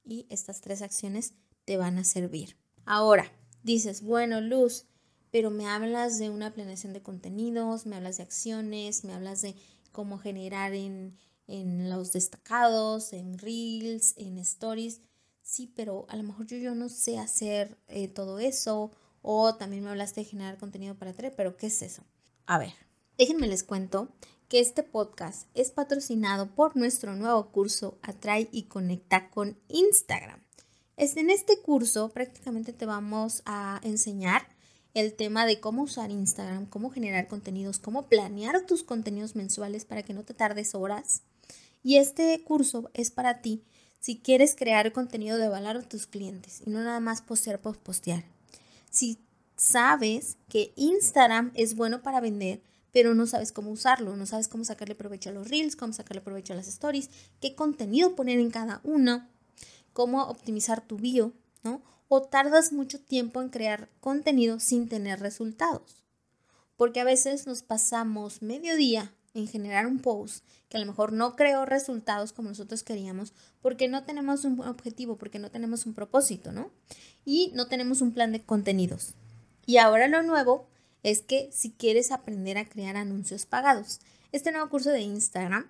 Y 0.03 0.25
estas 0.29 0.61
tres 0.61 0.81
acciones 0.81 1.33
te 1.65 1.77
van 1.77 1.97
a 1.97 2.03
servir. 2.03 2.57
Ahora, 2.85 3.31
dices, 3.63 4.01
bueno, 4.01 4.41
Luz, 4.41 4.85
pero 5.31 5.51
me 5.51 5.67
hablas 5.67 6.17
de 6.19 6.29
una 6.29 6.53
planeación 6.53 6.93
de 6.93 7.01
contenidos, 7.01 7.85
me 7.85 7.95
hablas 7.95 8.17
de 8.17 8.23
acciones, 8.23 9.03
me 9.03 9.13
hablas 9.13 9.41
de 9.41 9.55
cómo 9.91 10.17
generar 10.17 10.73
en, 10.73 11.17
los 11.47 12.13
destacados, 12.13 13.13
en 13.13 13.37
reels, 13.37 14.13
en 14.17 14.37
stories. 14.37 15.01
Sí, 15.41 15.71
pero 15.75 16.05
a 16.09 16.15
lo 16.15 16.23
mejor 16.23 16.47
yo, 16.47 16.57
yo 16.57 16.75
no 16.75 16.87
sé 16.87 17.17
hacer 17.17 17.77
eh, 17.87 18.07
todo 18.07 18.39
eso. 18.39 18.91
O 19.21 19.55
también 19.55 19.83
me 19.83 19.89
hablaste 19.89 20.21
de 20.21 20.25
generar 20.25 20.57
contenido 20.57 20.95
para 20.95 21.13
tres, 21.13 21.33
pero 21.35 21.57
¿qué 21.57 21.67
es 21.67 21.81
eso? 21.81 22.03
A 22.45 22.57
ver, 22.57 22.73
Déjenme 23.21 23.47
les 23.47 23.63
cuento 23.63 24.09
que 24.51 24.59
este 24.59 24.83
podcast 24.83 25.47
es 25.53 25.71
patrocinado 25.71 26.53
por 26.53 26.75
nuestro 26.75 27.15
nuevo 27.15 27.53
curso 27.53 27.97
Atrae 28.01 28.49
y 28.51 28.63
Conecta 28.63 29.29
con 29.29 29.57
Instagram. 29.69 30.41
En 30.97 31.29
este 31.29 31.61
curso 31.61 32.09
prácticamente 32.09 32.73
te 32.73 32.85
vamos 32.85 33.43
a 33.45 33.79
enseñar 33.81 34.45
el 34.93 35.13
tema 35.13 35.45
de 35.45 35.61
cómo 35.61 35.83
usar 35.83 36.11
Instagram, 36.11 36.65
cómo 36.65 36.89
generar 36.89 37.29
contenidos, 37.29 37.79
cómo 37.79 38.09
planear 38.09 38.65
tus 38.65 38.83
contenidos 38.83 39.37
mensuales 39.37 39.85
para 39.85 40.03
que 40.03 40.13
no 40.13 40.25
te 40.25 40.33
tardes 40.33 40.75
horas. 40.75 41.21
Y 41.81 41.95
este 41.95 42.43
curso 42.43 42.91
es 42.93 43.09
para 43.09 43.41
ti 43.41 43.63
si 44.01 44.19
quieres 44.19 44.53
crear 44.53 44.91
contenido 44.91 45.37
de 45.37 45.47
valor 45.47 45.77
a 45.77 45.87
tus 45.87 46.07
clientes 46.07 46.61
y 46.65 46.71
no 46.71 46.83
nada 46.83 46.99
más 46.99 47.21
postear 47.21 47.61
postear. 47.61 48.25
Si 48.89 49.17
sabes 49.55 50.35
que 50.49 50.73
Instagram 50.75 51.53
es 51.55 51.77
bueno 51.77 52.03
para 52.03 52.19
vender, 52.19 52.61
pero 52.91 53.13
no 53.13 53.25
sabes 53.25 53.51
cómo 53.51 53.71
usarlo, 53.71 54.15
no 54.15 54.25
sabes 54.25 54.47
cómo 54.47 54.65
sacarle 54.65 54.95
provecho 54.95 55.29
a 55.29 55.33
los 55.33 55.47
reels, 55.49 55.75
cómo 55.75 55.93
sacarle 55.93 56.21
provecho 56.21 56.53
a 56.53 56.55
las 56.55 56.67
stories, 56.67 57.09
qué 57.39 57.55
contenido 57.55 58.15
poner 58.15 58.39
en 58.39 58.51
cada 58.51 58.81
uno, 58.83 59.27
cómo 59.93 60.23
optimizar 60.23 60.81
tu 60.81 60.97
bio, 60.97 61.33
¿no? 61.63 61.81
O 62.07 62.23
tardas 62.23 62.73
mucho 62.73 62.99
tiempo 62.99 63.41
en 63.41 63.49
crear 63.49 63.89
contenido 63.99 64.59
sin 64.59 64.89
tener 64.89 65.19
resultados. 65.19 66.03
Porque 66.75 66.99
a 66.99 67.05
veces 67.05 67.47
nos 67.47 67.63
pasamos 67.63 68.41
medio 68.41 68.75
día 68.75 69.13
en 69.33 69.47
generar 69.47 69.87
un 69.87 69.99
post 69.99 70.43
que 70.67 70.77
a 70.77 70.79
lo 70.79 70.85
mejor 70.85 71.13
no 71.13 71.35
creó 71.35 71.65
resultados 71.65 72.33
como 72.33 72.49
nosotros 72.49 72.83
queríamos 72.83 73.33
porque 73.61 73.87
no 73.87 74.03
tenemos 74.03 74.45
un 74.45 74.59
objetivo, 74.61 75.17
porque 75.17 75.39
no 75.39 75.51
tenemos 75.51 75.85
un 75.85 75.93
propósito, 75.93 76.51
¿no? 76.51 76.71
Y 77.23 77.51
no 77.53 77.67
tenemos 77.67 78.01
un 78.01 78.13
plan 78.13 78.31
de 78.31 78.41
contenidos. 78.41 79.13
Y 79.65 79.77
ahora 79.77 80.07
lo 80.07 80.23
nuevo 80.23 80.67
es 81.03 81.21
que 81.21 81.49
si 81.51 81.71
quieres 81.71 82.11
aprender 82.11 82.57
a 82.57 82.67
crear 82.67 82.95
anuncios 82.95 83.45
pagados, 83.45 83.99
este 84.31 84.51
nuevo 84.51 84.69
curso 84.69 84.91
de 84.91 85.01
Instagram 85.01 85.69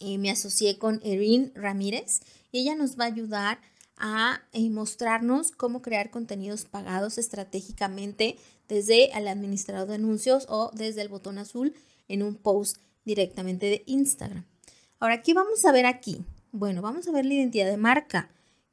eh, 0.00 0.18
me 0.18 0.30
asocié 0.30 0.78
con 0.78 1.00
Erin 1.04 1.52
Ramírez 1.54 2.20
y 2.50 2.60
ella 2.60 2.74
nos 2.74 2.98
va 2.98 3.04
a 3.04 3.08
ayudar 3.08 3.60
a 3.96 4.42
eh, 4.52 4.68
mostrarnos 4.68 5.52
cómo 5.52 5.80
crear 5.80 6.10
contenidos 6.10 6.64
pagados 6.64 7.18
estratégicamente 7.18 8.36
desde 8.68 9.16
el 9.16 9.28
administrador 9.28 9.88
de 9.88 9.94
anuncios 9.94 10.46
o 10.48 10.70
desde 10.74 11.02
el 11.02 11.08
botón 11.08 11.38
azul 11.38 11.74
en 12.08 12.22
un 12.22 12.34
post 12.34 12.78
directamente 13.04 13.66
de 13.66 13.82
Instagram. 13.86 14.44
Ahora, 14.98 15.22
¿qué 15.22 15.34
vamos 15.34 15.64
a 15.64 15.72
ver 15.72 15.86
aquí? 15.86 16.24
Bueno, 16.50 16.82
vamos 16.82 17.06
a 17.06 17.12
ver 17.12 17.24
la 17.26 17.34
identidad 17.34 17.66
de 17.66 17.76
marca. 17.76 18.30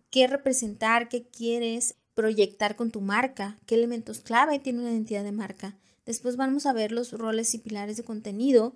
¿Qué 0.09 0.27
representar? 0.27 1.09
¿Qué 1.09 1.27
quieres 1.27 1.95
proyectar 2.13 2.75
con 2.75 2.91
tu 2.91 3.01
marca? 3.01 3.57
¿Qué 3.65 3.75
elementos 3.75 4.19
clave 4.21 4.59
tiene 4.59 4.79
una 4.79 4.91
identidad 4.91 5.23
de 5.23 5.31
marca? 5.31 5.77
Después 6.09 6.37
vamos 6.37 6.65
a 6.65 6.73
ver 6.73 6.91
los 6.91 7.11
roles 7.11 7.53
y 7.53 7.59
pilares 7.59 7.95
de 7.95 8.03
contenido, 8.03 8.73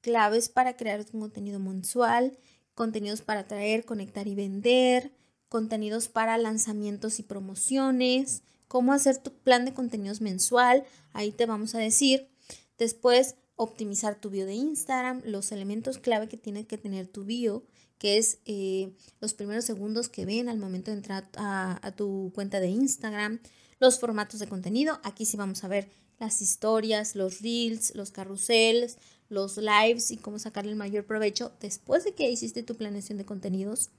claves 0.00 0.48
para 0.48 0.76
crear 0.76 1.06
un 1.12 1.20
contenido 1.20 1.60
mensual, 1.60 2.36
contenidos 2.74 3.22
para 3.22 3.42
atraer, 3.42 3.84
conectar 3.84 4.26
y 4.26 4.34
vender, 4.34 5.12
contenidos 5.48 6.08
para 6.08 6.36
lanzamientos 6.38 7.20
y 7.20 7.22
promociones, 7.22 8.42
cómo 8.66 8.92
hacer 8.92 9.18
tu 9.18 9.32
plan 9.32 9.64
de 9.64 9.72
contenidos 9.72 10.20
mensual, 10.20 10.82
ahí 11.12 11.30
te 11.30 11.46
vamos 11.46 11.76
a 11.76 11.78
decir. 11.78 12.32
Después, 12.78 13.36
optimizar 13.54 14.16
tu 14.16 14.30
bio 14.30 14.44
de 14.44 14.54
Instagram, 14.54 15.22
los 15.24 15.52
elementos 15.52 15.98
clave 15.98 16.26
que 16.26 16.36
tiene 16.36 16.66
que 16.66 16.78
tener 16.78 17.06
tu 17.06 17.22
bio, 17.22 17.62
que 17.98 18.18
es 18.18 18.40
eh, 18.44 18.92
los 19.20 19.34
primeros 19.34 19.64
segundos 19.64 20.08
que 20.08 20.24
ven 20.24 20.48
al 20.48 20.58
momento 20.58 20.90
de 20.90 20.96
entrar 20.96 21.28
a, 21.36 21.92
tu 21.94 22.32
cuenta 22.34 22.58
de 22.58 22.70
Instagram, 22.70 23.38
los 23.78 24.00
formatos 24.00 24.40
de 24.40 24.48
contenido, 24.48 24.98
aquí 25.04 25.26
sí 25.26 25.36
vamos 25.36 25.62
a 25.62 25.68
ver 25.68 26.01
las 26.18 26.42
historias, 26.42 27.14
los 27.16 27.40
reels, 27.40 27.94
los 27.94 28.10
carruseles, 28.10 28.98
los 29.28 29.56
lives 29.56 30.10
y 30.10 30.16
cómo 30.16 30.38
sacarle 30.38 30.70
el 30.70 30.76
mayor 30.76 31.04
provecho 31.04 31.52
después 31.60 32.04
de 32.04 32.14
que 32.14 32.30
hiciste 32.30 32.62
tu 32.62 32.76
planeación 32.76 33.18
de 33.18 33.24
contenidos. 33.24 33.90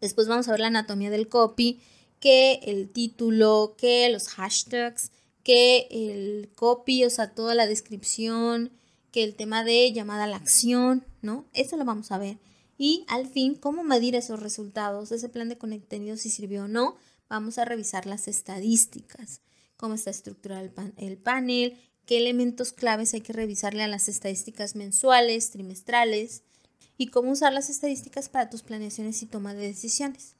Después 0.00 0.26
vamos 0.26 0.48
a 0.48 0.52
ver 0.52 0.60
la 0.60 0.68
anatomía 0.68 1.10
del 1.10 1.28
copy, 1.28 1.80
que 2.20 2.60
el 2.64 2.88
título, 2.88 3.74
que 3.76 4.08
los 4.08 4.28
hashtags, 4.28 5.10
que 5.42 5.86
el 5.90 6.50
copy, 6.54 7.04
o 7.04 7.10
sea, 7.10 7.34
toda 7.34 7.54
la 7.54 7.66
descripción, 7.66 8.70
que 9.12 9.22
el 9.22 9.34
tema 9.34 9.62
de 9.62 9.92
llamada 9.92 10.24
a 10.24 10.26
la 10.26 10.36
acción, 10.36 11.04
¿no? 11.22 11.44
Eso 11.52 11.76
lo 11.76 11.84
vamos 11.84 12.10
a 12.10 12.18
ver. 12.18 12.38
Y 12.78 13.04
al 13.06 13.28
fin, 13.28 13.54
cómo 13.54 13.84
medir 13.84 14.16
esos 14.16 14.40
resultados, 14.40 15.12
ese 15.12 15.28
plan 15.28 15.48
de 15.48 15.58
contenido, 15.58 16.16
si 16.16 16.30
sirvió 16.30 16.64
o 16.64 16.68
no. 16.68 16.96
Vamos 17.28 17.58
a 17.58 17.64
revisar 17.64 18.06
las 18.06 18.26
estadísticas, 18.26 19.40
cómo 19.76 19.94
está 19.94 20.10
estructurado 20.10 20.68
el, 20.96 21.18
panel, 21.18 21.78
qué 22.06 22.18
elementos 22.18 22.72
claves 22.72 23.14
hay 23.14 23.20
que 23.20 23.32
revisarle 23.32 23.82
a 23.82 23.88
las 23.88 24.08
estadísticas 24.08 24.76
mensuales, 24.76 25.50
trimestrales 25.50 26.42
y 26.96 27.08
cómo 27.08 27.32
usar 27.32 27.52
las 27.52 27.70
estadísticas 27.70 28.28
para 28.28 28.50
tus 28.50 28.62
planeaciones 28.62 29.22
y 29.22 29.26
toma 29.26 29.54
de 29.54 29.66
decisiones. 29.66 30.34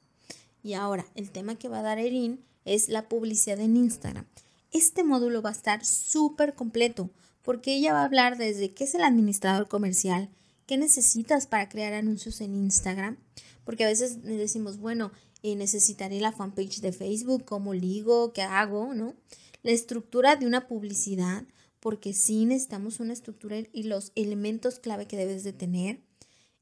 Y 0.63 0.73
ahora, 0.73 1.05
el 1.15 1.31
tema 1.31 1.55
que 1.55 1.69
va 1.69 1.79
a 1.79 1.83
dar 1.83 1.99
Erin 1.99 2.43
es 2.63 2.89
la 2.89 3.07
publicidad 3.07 3.59
en 3.59 3.77
Instagram. 3.77 4.25
Este 4.71 5.03
módulo 5.03 5.41
va 5.41 5.49
a 5.49 5.53
estar 5.53 5.85
súper 5.85 6.55
completo 6.55 7.09
porque 7.43 7.75
ella 7.75 7.93
va 7.93 8.01
a 8.01 8.05
hablar 8.05 8.37
desde 8.37 8.73
qué 8.73 8.85
es 8.85 8.95
el 8.95 9.03
administrador 9.03 9.67
comercial, 9.67 10.29
qué 10.65 10.77
necesitas 10.77 11.45
para 11.45 11.69
crear 11.69 11.93
anuncios 11.93 12.41
en 12.41 12.55
Instagram, 12.55 13.17
porque 13.63 13.85
a 13.85 13.87
veces 13.87 14.23
decimos, 14.23 14.79
bueno, 14.79 15.11
necesitaré 15.53 16.19
la 16.19 16.31
fanpage 16.31 16.81
de 16.81 16.91
Facebook, 16.91 17.45
cómo 17.45 17.75
ligo, 17.75 18.33
qué 18.33 18.41
hago, 18.41 18.95
¿no? 18.95 19.13
La 19.61 19.71
estructura 19.71 20.35
de 20.35 20.47
una 20.47 20.67
publicidad, 20.67 21.43
porque 21.79 22.13
sí 22.13 22.45
necesitamos 22.45 22.99
una 22.99 23.13
estructura 23.13 23.57
y 23.71 23.83
los 23.83 24.11
elementos 24.15 24.79
clave 24.79 25.05
que 25.05 25.17
debes 25.17 25.43
de 25.43 25.53
tener. 25.53 25.99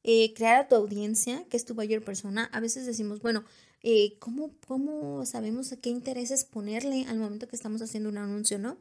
Eh, 0.03 0.33
crear 0.33 0.59
a 0.59 0.67
tu 0.67 0.75
audiencia, 0.75 1.45
que 1.49 1.55
es 1.55 1.63
tu 1.63 1.75
mayor 1.75 2.03
persona. 2.03 2.49
A 2.51 2.59
veces 2.59 2.85
decimos, 2.85 3.21
bueno, 3.21 3.45
eh, 3.83 4.17
¿cómo, 4.19 4.51
¿cómo 4.67 5.25
sabemos 5.25 5.71
a 5.71 5.77
qué 5.77 5.89
intereses 5.89 6.43
ponerle 6.43 7.05
al 7.07 7.19
momento 7.19 7.47
que 7.47 7.55
estamos 7.55 7.81
haciendo 7.81 8.09
un 8.09 8.17
anuncio, 8.17 8.59
no? 8.59 8.77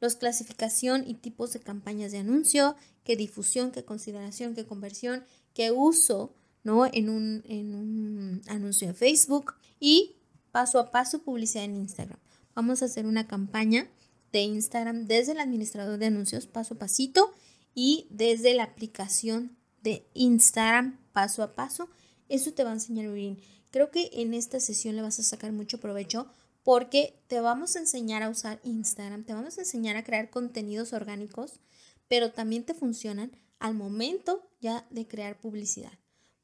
los 0.00 0.16
clasificación 0.16 1.04
y 1.06 1.14
tipos 1.14 1.52
de 1.52 1.60
campañas 1.60 2.12
de 2.12 2.18
anuncio, 2.18 2.76
qué 3.04 3.16
difusión, 3.16 3.70
qué 3.70 3.84
consideración, 3.84 4.54
qué 4.54 4.66
conversión, 4.66 5.24
qué 5.54 5.70
uso, 5.70 6.34
¿no? 6.66 6.84
En 6.84 7.08
un, 7.08 7.44
en 7.46 7.76
un 7.76 8.42
anuncio 8.48 8.88
de 8.88 8.94
Facebook 8.94 9.54
y 9.78 10.16
paso 10.50 10.80
a 10.80 10.90
paso 10.90 11.22
publicidad 11.22 11.62
en 11.64 11.76
Instagram. 11.76 12.18
Vamos 12.56 12.82
a 12.82 12.86
hacer 12.86 13.06
una 13.06 13.28
campaña 13.28 13.88
de 14.32 14.40
Instagram 14.40 15.06
desde 15.06 15.32
el 15.32 15.38
administrador 15.38 15.96
de 15.98 16.06
anuncios 16.06 16.48
paso 16.48 16.74
a 16.74 16.78
pasito 16.78 17.32
y 17.72 18.08
desde 18.10 18.52
la 18.54 18.64
aplicación 18.64 19.56
de 19.84 20.08
Instagram 20.14 20.98
paso 21.12 21.44
a 21.44 21.54
paso. 21.54 21.88
Eso 22.28 22.52
te 22.52 22.64
va 22.64 22.70
a 22.70 22.74
enseñar 22.74 23.12
bien. 23.12 23.38
Creo 23.70 23.92
que 23.92 24.10
en 24.14 24.34
esta 24.34 24.58
sesión 24.58 24.96
le 24.96 25.02
vas 25.02 25.20
a 25.20 25.22
sacar 25.22 25.52
mucho 25.52 25.78
provecho 25.78 26.26
porque 26.64 27.22
te 27.28 27.38
vamos 27.38 27.76
a 27.76 27.78
enseñar 27.78 28.24
a 28.24 28.28
usar 28.28 28.58
Instagram, 28.64 29.22
te 29.22 29.34
vamos 29.34 29.56
a 29.56 29.60
enseñar 29.60 29.94
a 29.96 30.02
crear 30.02 30.30
contenidos 30.30 30.92
orgánicos, 30.92 31.60
pero 32.08 32.32
también 32.32 32.64
te 32.64 32.74
funcionan 32.74 33.30
al 33.60 33.74
momento 33.74 34.50
ya 34.60 34.84
de 34.90 35.06
crear 35.06 35.38
publicidad. 35.38 35.92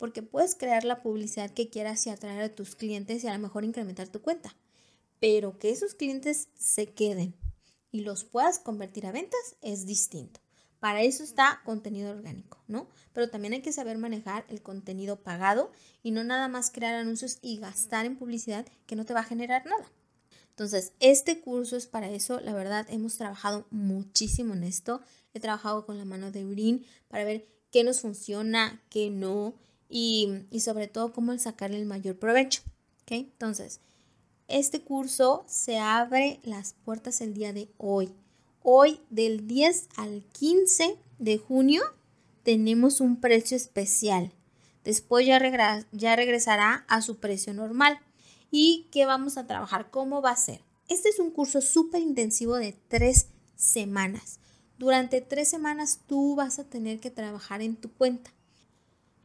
Porque 0.03 0.21
puedes 0.21 0.57
crear 0.57 0.83
la 0.83 1.01
publicidad 1.01 1.53
que 1.53 1.71
quieras 1.71 2.05
y 2.09 2.11
atraer 2.11 2.43
a 2.43 2.55
tus 2.57 2.75
clientes 2.75 3.23
y 3.23 3.29
a 3.29 3.33
lo 3.33 3.39
mejor 3.39 3.63
incrementar 3.63 4.09
tu 4.09 4.21
cuenta. 4.21 4.53
Pero 5.21 5.61
que 5.61 5.71
esos 5.71 5.95
clientes 5.95 6.49
se 6.59 6.93
queden 6.93 7.37
y 7.93 8.01
los 8.01 8.25
puedas 8.25 8.59
convertir 8.59 9.07
a 9.07 9.13
ventas 9.13 9.55
es 9.61 9.87
distinto. 9.87 10.41
Para 10.81 11.03
eso 11.03 11.23
está 11.23 11.61
contenido 11.65 12.11
orgánico, 12.11 12.59
¿no? 12.67 12.89
Pero 13.13 13.31
también 13.31 13.53
hay 13.53 13.63
que 13.63 13.73
saber 13.73 13.97
manejar 13.97 14.45
el 14.49 14.61
contenido 14.61 15.23
pagado 15.23 15.71
y 16.03 16.11
no 16.11 16.25
nada 16.25 16.49
más 16.49 16.73
crear 16.73 16.97
anuncios 16.97 17.39
y 17.41 17.59
gastar 17.59 18.05
en 18.05 18.17
publicidad 18.17 18.67
que 18.87 18.97
no 18.97 19.05
te 19.05 19.15
va 19.15 19.21
a 19.21 19.25
generar 19.25 19.67
nada. 19.67 19.89
Entonces, 20.49 20.95
este 20.99 21.41
curso 21.41 21.77
es 21.77 21.87
para 21.87 22.11
eso. 22.11 22.41
La 22.41 22.55
verdad, 22.55 22.89
hemos 22.91 23.19
trabajado 23.19 23.69
muchísimo 23.71 24.55
en 24.55 24.65
esto. 24.65 25.01
He 25.33 25.39
trabajado 25.39 25.87
con 25.87 25.97
la 25.97 26.05
mano 26.05 26.33
de 26.33 26.45
Green 26.45 26.85
para 27.07 27.23
ver 27.23 27.47
qué 27.71 27.85
nos 27.85 28.01
funciona, 28.01 28.83
qué 28.91 29.09
no 29.09 29.55
y, 29.95 30.47
sobre 30.59 30.89
todo 30.89 31.13
cómo 31.13 31.37
sacarle 31.39 31.77
el 31.77 31.85
mayor 31.85 32.17
provecho. 32.17 32.63
Entonces, 33.07 33.81
este 34.49 34.81
curso 34.81 35.45
se 35.47 35.79
abre 35.79 36.41
las 36.45 36.73
puertas 36.73 37.21
el 37.21 37.35
día 37.35 37.53
de 37.53 37.69
hoy. 37.77 38.15
Hoy, 38.63 39.01
del 39.11 39.47
10 39.47 39.91
al 39.97 40.23
15 40.33 40.97
de 41.19 41.37
junio, 41.37 41.83
tenemos 42.43 43.03
un 43.03 43.21
precio 43.21 43.55
especial. 43.55 44.33
Después 44.83 45.27
ya, 45.27 45.87
ya 45.93 46.17
regresará 46.17 46.87
a 46.89 47.03
su 47.03 47.19
precio 47.19 47.53
normal 47.53 47.99
y 48.51 48.89
qué 48.93 49.05
vamos 49.05 49.37
a 49.37 49.47
trabajar, 49.47 49.91
cómo 49.91 50.23
va 50.23 50.31
a 50.31 50.37
ser. 50.37 50.63
Este 50.89 51.11
es 51.11 51.19
un 51.19 51.31
curso 51.33 51.61
súper 51.61 52.01
intensivo 52.01 52.57
de 52.57 52.75
tres 52.89 53.27
semanas. 53.57 54.41
Durante 54.79 55.21
tres 55.21 55.49
semanas 55.49 56.01
tú 56.07 56.35
vas 56.35 56.59
a 56.59 56.65
tener 56.65 56.99
que 56.99 57.11
trabajar 57.11 57.61
en 57.61 57.77
tu 57.77 57.93
cuenta. 57.93 58.33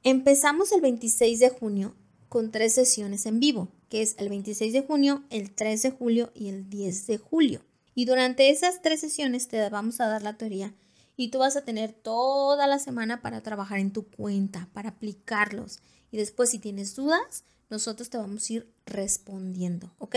Empezamos 0.09 0.71
el 0.71 0.79
26 0.79 1.37
de 1.37 1.49
junio 1.49 1.93
con 2.29 2.49
tres 2.49 2.73
sesiones 2.73 3.25
en 3.25 3.41
vivo, 3.41 3.73
que 3.89 4.01
es 4.01 4.15
el 4.19 4.29
26 4.29 4.71
de 4.71 4.81
junio, 4.81 5.25
el 5.29 5.53
3 5.53 5.81
de 5.81 5.91
julio 5.91 6.31
y 6.33 6.47
el 6.47 6.69
10 6.69 7.07
de 7.07 7.17
julio. 7.17 7.65
Y 7.93 8.05
durante 8.05 8.49
esas 8.49 8.81
tres 8.81 9.01
sesiones 9.01 9.49
te 9.49 9.69
vamos 9.69 9.99
a 9.99 10.07
dar 10.07 10.21
la 10.21 10.37
teoría 10.37 10.73
y 11.17 11.27
tú 11.27 11.39
vas 11.39 11.57
a 11.57 11.65
tener 11.65 11.91
toda 11.91 12.67
la 12.67 12.79
semana 12.79 13.21
para 13.21 13.43
trabajar 13.43 13.79
en 13.79 13.91
tu 13.91 14.07
cuenta, 14.07 14.69
para 14.71 14.91
aplicarlos. 14.91 15.79
Y 16.09 16.15
después 16.15 16.51
si 16.51 16.59
tienes 16.59 16.95
dudas, 16.95 17.43
nosotros 17.69 18.09
te 18.09 18.17
vamos 18.17 18.49
a 18.49 18.53
ir 18.53 18.73
respondiendo, 18.85 19.93
¿ok? 19.97 20.15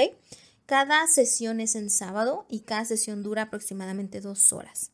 Cada 0.67 1.05
sesión 1.09 1.59
es 1.59 1.75
en 1.75 1.91
sábado 1.91 2.47
y 2.49 2.61
cada 2.61 2.85
sesión 2.85 3.25
dura 3.25 3.43
aproximadamente 3.43 4.21
dos 4.21 4.53
horas. 4.53 4.93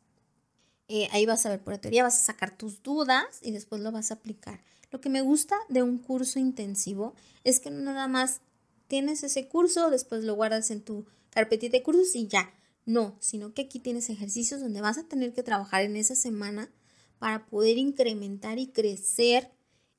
Eh, 0.89 1.09
ahí 1.13 1.27
vas 1.27 1.45
a 1.45 1.51
ver 1.51 1.63
por 1.63 1.77
teoría, 1.77 2.05
vas 2.05 2.23
a 2.23 2.25
sacar 2.25 2.57
tus 2.57 2.83
dudas 2.83 3.27
y 3.43 3.51
después 3.51 3.83
lo 3.83 3.93
vas 3.93 4.11
a 4.11 4.15
aplicar. 4.15 4.61
Lo 4.97 5.03
que 5.03 5.11
me 5.11 5.21
gusta 5.21 5.59
de 5.69 5.83
un 5.83 5.99
curso 5.99 6.39
intensivo 6.39 7.15
es 7.45 7.61
que 7.61 7.71
nada 7.71 8.09
más 8.09 8.41
tienes 8.87 9.23
ese 9.25 9.47
curso, 9.47 9.91
después 9.91 10.25
lo 10.25 10.35
guardas 10.35 10.71
en 10.71 10.81
tu 10.81 11.05
carpetita 11.29 11.77
de 11.77 11.83
cursos 11.83 12.17
y 12.17 12.29
ya. 12.29 12.51
No, 12.87 13.15
sino 13.21 13.53
que 13.53 13.61
aquí 13.61 13.79
tienes 13.79 14.09
ejercicios 14.09 14.63
donde 14.63 14.81
vas 14.81 14.97
a 14.97 15.07
tener 15.07 15.35
que 15.35 15.43
trabajar 15.43 15.83
en 15.83 15.97
esa 15.97 16.15
semana 16.15 16.73
para 17.19 17.45
poder 17.45 17.77
incrementar 17.77 18.59
y 18.59 18.69
crecer 18.69 19.51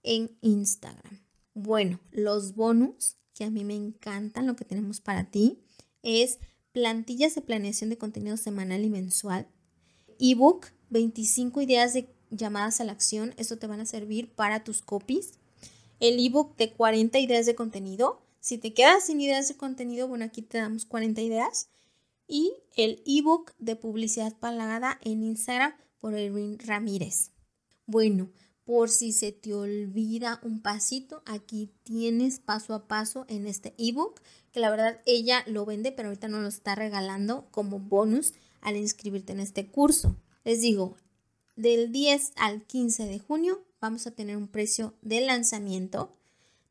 en 0.02 0.36
Instagram. 0.42 1.22
Bueno, 1.54 2.00
los 2.10 2.56
bonus 2.56 3.18
que 3.36 3.44
a 3.44 3.52
mí 3.52 3.64
me 3.64 3.76
encantan, 3.76 4.48
lo 4.48 4.56
que 4.56 4.66
tenemos 4.66 5.00
para 5.00 5.30
ti, 5.30 5.60
es 6.02 6.40
plantillas 6.72 7.36
de 7.36 7.42
planeación 7.42 7.92
de 7.92 8.00
contenido 8.00 8.36
semanal 8.36 8.84
y 8.84 8.90
mensual, 8.90 9.48
ebook, 10.18 10.66
25 10.90 11.62
ideas 11.62 11.94
de 11.94 12.17
llamadas 12.30 12.82
a 12.82 12.84
la 12.84 12.92
acción, 12.92 13.34
esto 13.38 13.58
te 13.58 13.68
van 13.68 13.80
a 13.80 13.86
servir 13.86 14.30
para 14.30 14.64
tus 14.64 14.82
copies, 14.82 15.34
el 16.00 16.24
ebook 16.24 16.56
de 16.58 16.72
40 16.74 17.20
ideas 17.20 17.46
de 17.46 17.56
contenido, 17.56 18.22
si 18.40 18.58
te 18.58 18.74
quedas 18.74 19.06
sin 19.06 19.20
ideas 19.20 19.48
de 19.48 19.58
contenido, 19.58 20.08
bueno, 20.08 20.26
aquí 20.26 20.42
te 20.42 20.58
damos 20.58 20.86
40 20.86 21.22
ideas, 21.22 21.70
y 22.28 22.54
el 22.76 23.02
ebook 23.06 23.54
de 23.58 23.76
publicidad 23.76 24.34
pagada 24.38 25.00
en 25.04 25.24
Instagram 25.24 25.74
por 26.00 26.14
Erin 26.14 26.60
Ramírez. 26.60 27.32
Bueno, 27.86 28.30
por 28.66 28.90
si 28.90 29.14
se 29.14 29.32
te 29.32 29.54
olvida 29.54 30.42
un 30.44 30.62
pasito, 30.62 31.24
aquí 31.26 31.72
tienes 31.84 32.40
paso 32.40 32.74
a 32.74 32.88
paso 32.88 33.26
en 33.30 33.48
este 33.48 33.74
ebook, 33.78 34.22
que 34.52 34.60
la 34.60 34.70
verdad 34.70 35.02
ella 35.06 35.44
lo 35.48 35.66
vende, 35.66 35.94
pero 35.94 36.10
ahorita 36.10 36.28
no 36.28 36.42
lo 36.42 36.50
está 36.50 36.76
regalando 36.76 37.48
como 37.50 37.80
bonus 37.80 38.34
al 38.60 38.76
inscribirte 38.76 39.32
en 39.32 39.40
este 39.40 39.68
curso. 39.68 40.18
Les 40.44 40.62
digo, 40.62 40.98
del 41.58 41.92
10 41.92 42.34
al 42.38 42.64
15 42.64 43.06
de 43.06 43.20
junio 43.20 43.66
vamos 43.82 44.08
a 44.08 44.12
tener 44.12 44.38
un 44.38 44.48
precio 44.48 44.94
de 45.02 45.22
lanzamiento. 45.22 46.16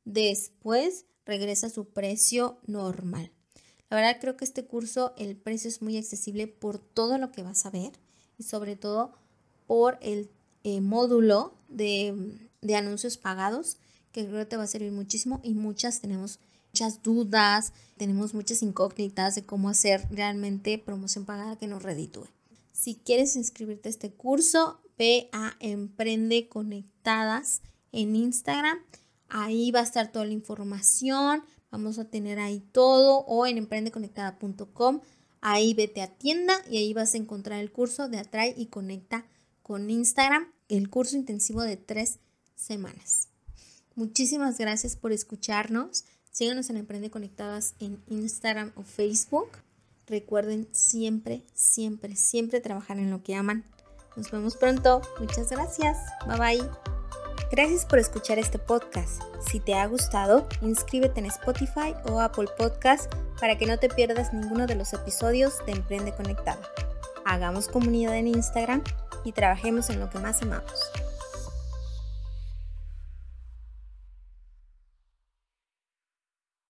Después 0.04 1.04
regresa 1.26 1.68
su 1.68 1.86
precio 1.86 2.58
normal. 2.66 3.32
La 3.90 3.96
verdad 3.96 4.18
creo 4.20 4.36
que 4.36 4.44
este 4.44 4.64
curso 4.64 5.12
el 5.18 5.36
precio 5.36 5.68
es 5.68 5.82
muy 5.82 5.96
accesible 5.96 6.46
por 6.46 6.78
todo 6.78 7.18
lo 7.18 7.32
que 7.32 7.42
vas 7.42 7.66
a 7.66 7.70
ver 7.70 7.92
y 8.38 8.44
sobre 8.44 8.76
todo 8.76 9.12
por 9.66 9.98
el 10.00 10.30
eh, 10.64 10.80
módulo 10.80 11.54
de, 11.68 12.48
de, 12.62 12.76
anuncios 12.76 13.16
pagados 13.16 13.78
que 14.12 14.26
creo 14.26 14.38
que 14.38 14.46
te 14.46 14.56
va 14.56 14.64
a 14.64 14.68
servir 14.68 14.92
muchísimo 14.92 15.40
y 15.42 15.54
muchas 15.54 16.00
tenemos 16.00 16.38
muchas 16.72 17.02
dudas, 17.02 17.72
tenemos 17.96 18.34
muchas 18.34 18.62
incógnitas 18.62 19.34
de 19.34 19.44
cómo 19.44 19.68
hacer 19.68 20.06
realmente 20.10 20.78
promoción 20.78 21.24
pagada 21.24 21.56
que 21.56 21.66
nos 21.66 21.82
reditúe. 21.82 22.28
Si 22.76 22.96
quieres 22.96 23.36
inscribirte 23.36 23.88
a 23.88 23.90
este 23.90 24.12
curso, 24.12 24.80
ve 24.98 25.28
a 25.32 25.56
Emprende 25.60 26.48
Conectadas 26.48 27.62
en 27.92 28.14
Instagram. 28.14 28.78
Ahí 29.28 29.70
va 29.70 29.80
a 29.80 29.84
estar 29.84 30.12
toda 30.12 30.26
la 30.26 30.32
información 30.32 31.42
Vamos 31.70 31.98
a 31.98 32.04
tener 32.04 32.38
ahí 32.38 32.60
todo 32.72 33.18
o 33.26 33.46
en 33.46 33.58
emprendeconectada.com. 33.58 35.00
Ahí 35.40 35.74
vete 35.74 36.00
a 36.00 36.16
tienda 36.16 36.54
y 36.70 36.78
ahí 36.78 36.94
vas 36.94 37.14
a 37.14 37.18
encontrar 37.18 37.60
el 37.60 37.72
curso 37.72 38.08
de 38.08 38.18
Atrae 38.18 38.54
y 38.56 38.66
Conecta 38.66 39.26
con 39.62 39.90
Instagram, 39.90 40.50
el 40.68 40.88
curso 40.88 41.16
intensivo 41.16 41.62
de 41.62 41.76
tres 41.76 42.18
semanas. 42.54 43.28
Muchísimas 43.94 44.58
gracias 44.58 44.96
por 44.96 45.12
escucharnos. 45.12 46.04
Síganos 46.30 46.70
en 46.70 46.76
Emprende 46.76 47.10
Conectadas 47.10 47.74
en 47.78 48.02
Instagram 48.08 48.72
o 48.76 48.82
Facebook. 48.82 49.48
Recuerden 50.06 50.68
siempre, 50.72 51.44
siempre, 51.52 52.16
siempre 52.16 52.60
trabajar 52.60 52.98
en 52.98 53.10
lo 53.10 53.22
que 53.22 53.34
aman. 53.34 53.64
Nos 54.16 54.30
vemos 54.30 54.56
pronto. 54.56 55.02
Muchas 55.18 55.50
gracias. 55.50 55.98
Bye 56.26 56.38
bye. 56.38 56.70
Gracias 57.50 57.84
por 57.84 57.98
escuchar 57.98 58.38
este 58.38 58.58
podcast. 58.58 59.22
Si 59.48 59.60
te 59.60 59.74
ha 59.74 59.86
gustado, 59.86 60.48
inscríbete 60.62 61.20
en 61.20 61.26
Spotify 61.26 61.94
o 62.08 62.20
Apple 62.20 62.48
Podcast 62.58 63.12
para 63.40 63.56
que 63.56 63.66
no 63.66 63.78
te 63.78 63.88
pierdas 63.88 64.32
ninguno 64.32 64.66
de 64.66 64.74
los 64.74 64.92
episodios 64.92 65.64
de 65.66 65.72
Emprende 65.72 66.12
Conectado. 66.12 66.60
Hagamos 67.24 67.68
comunidad 67.68 68.16
en 68.16 68.28
Instagram 68.28 68.82
y 69.24 69.32
trabajemos 69.32 69.90
en 69.90 70.00
lo 70.00 70.10
que 70.10 70.18
más 70.18 70.42
amamos. 70.42 70.72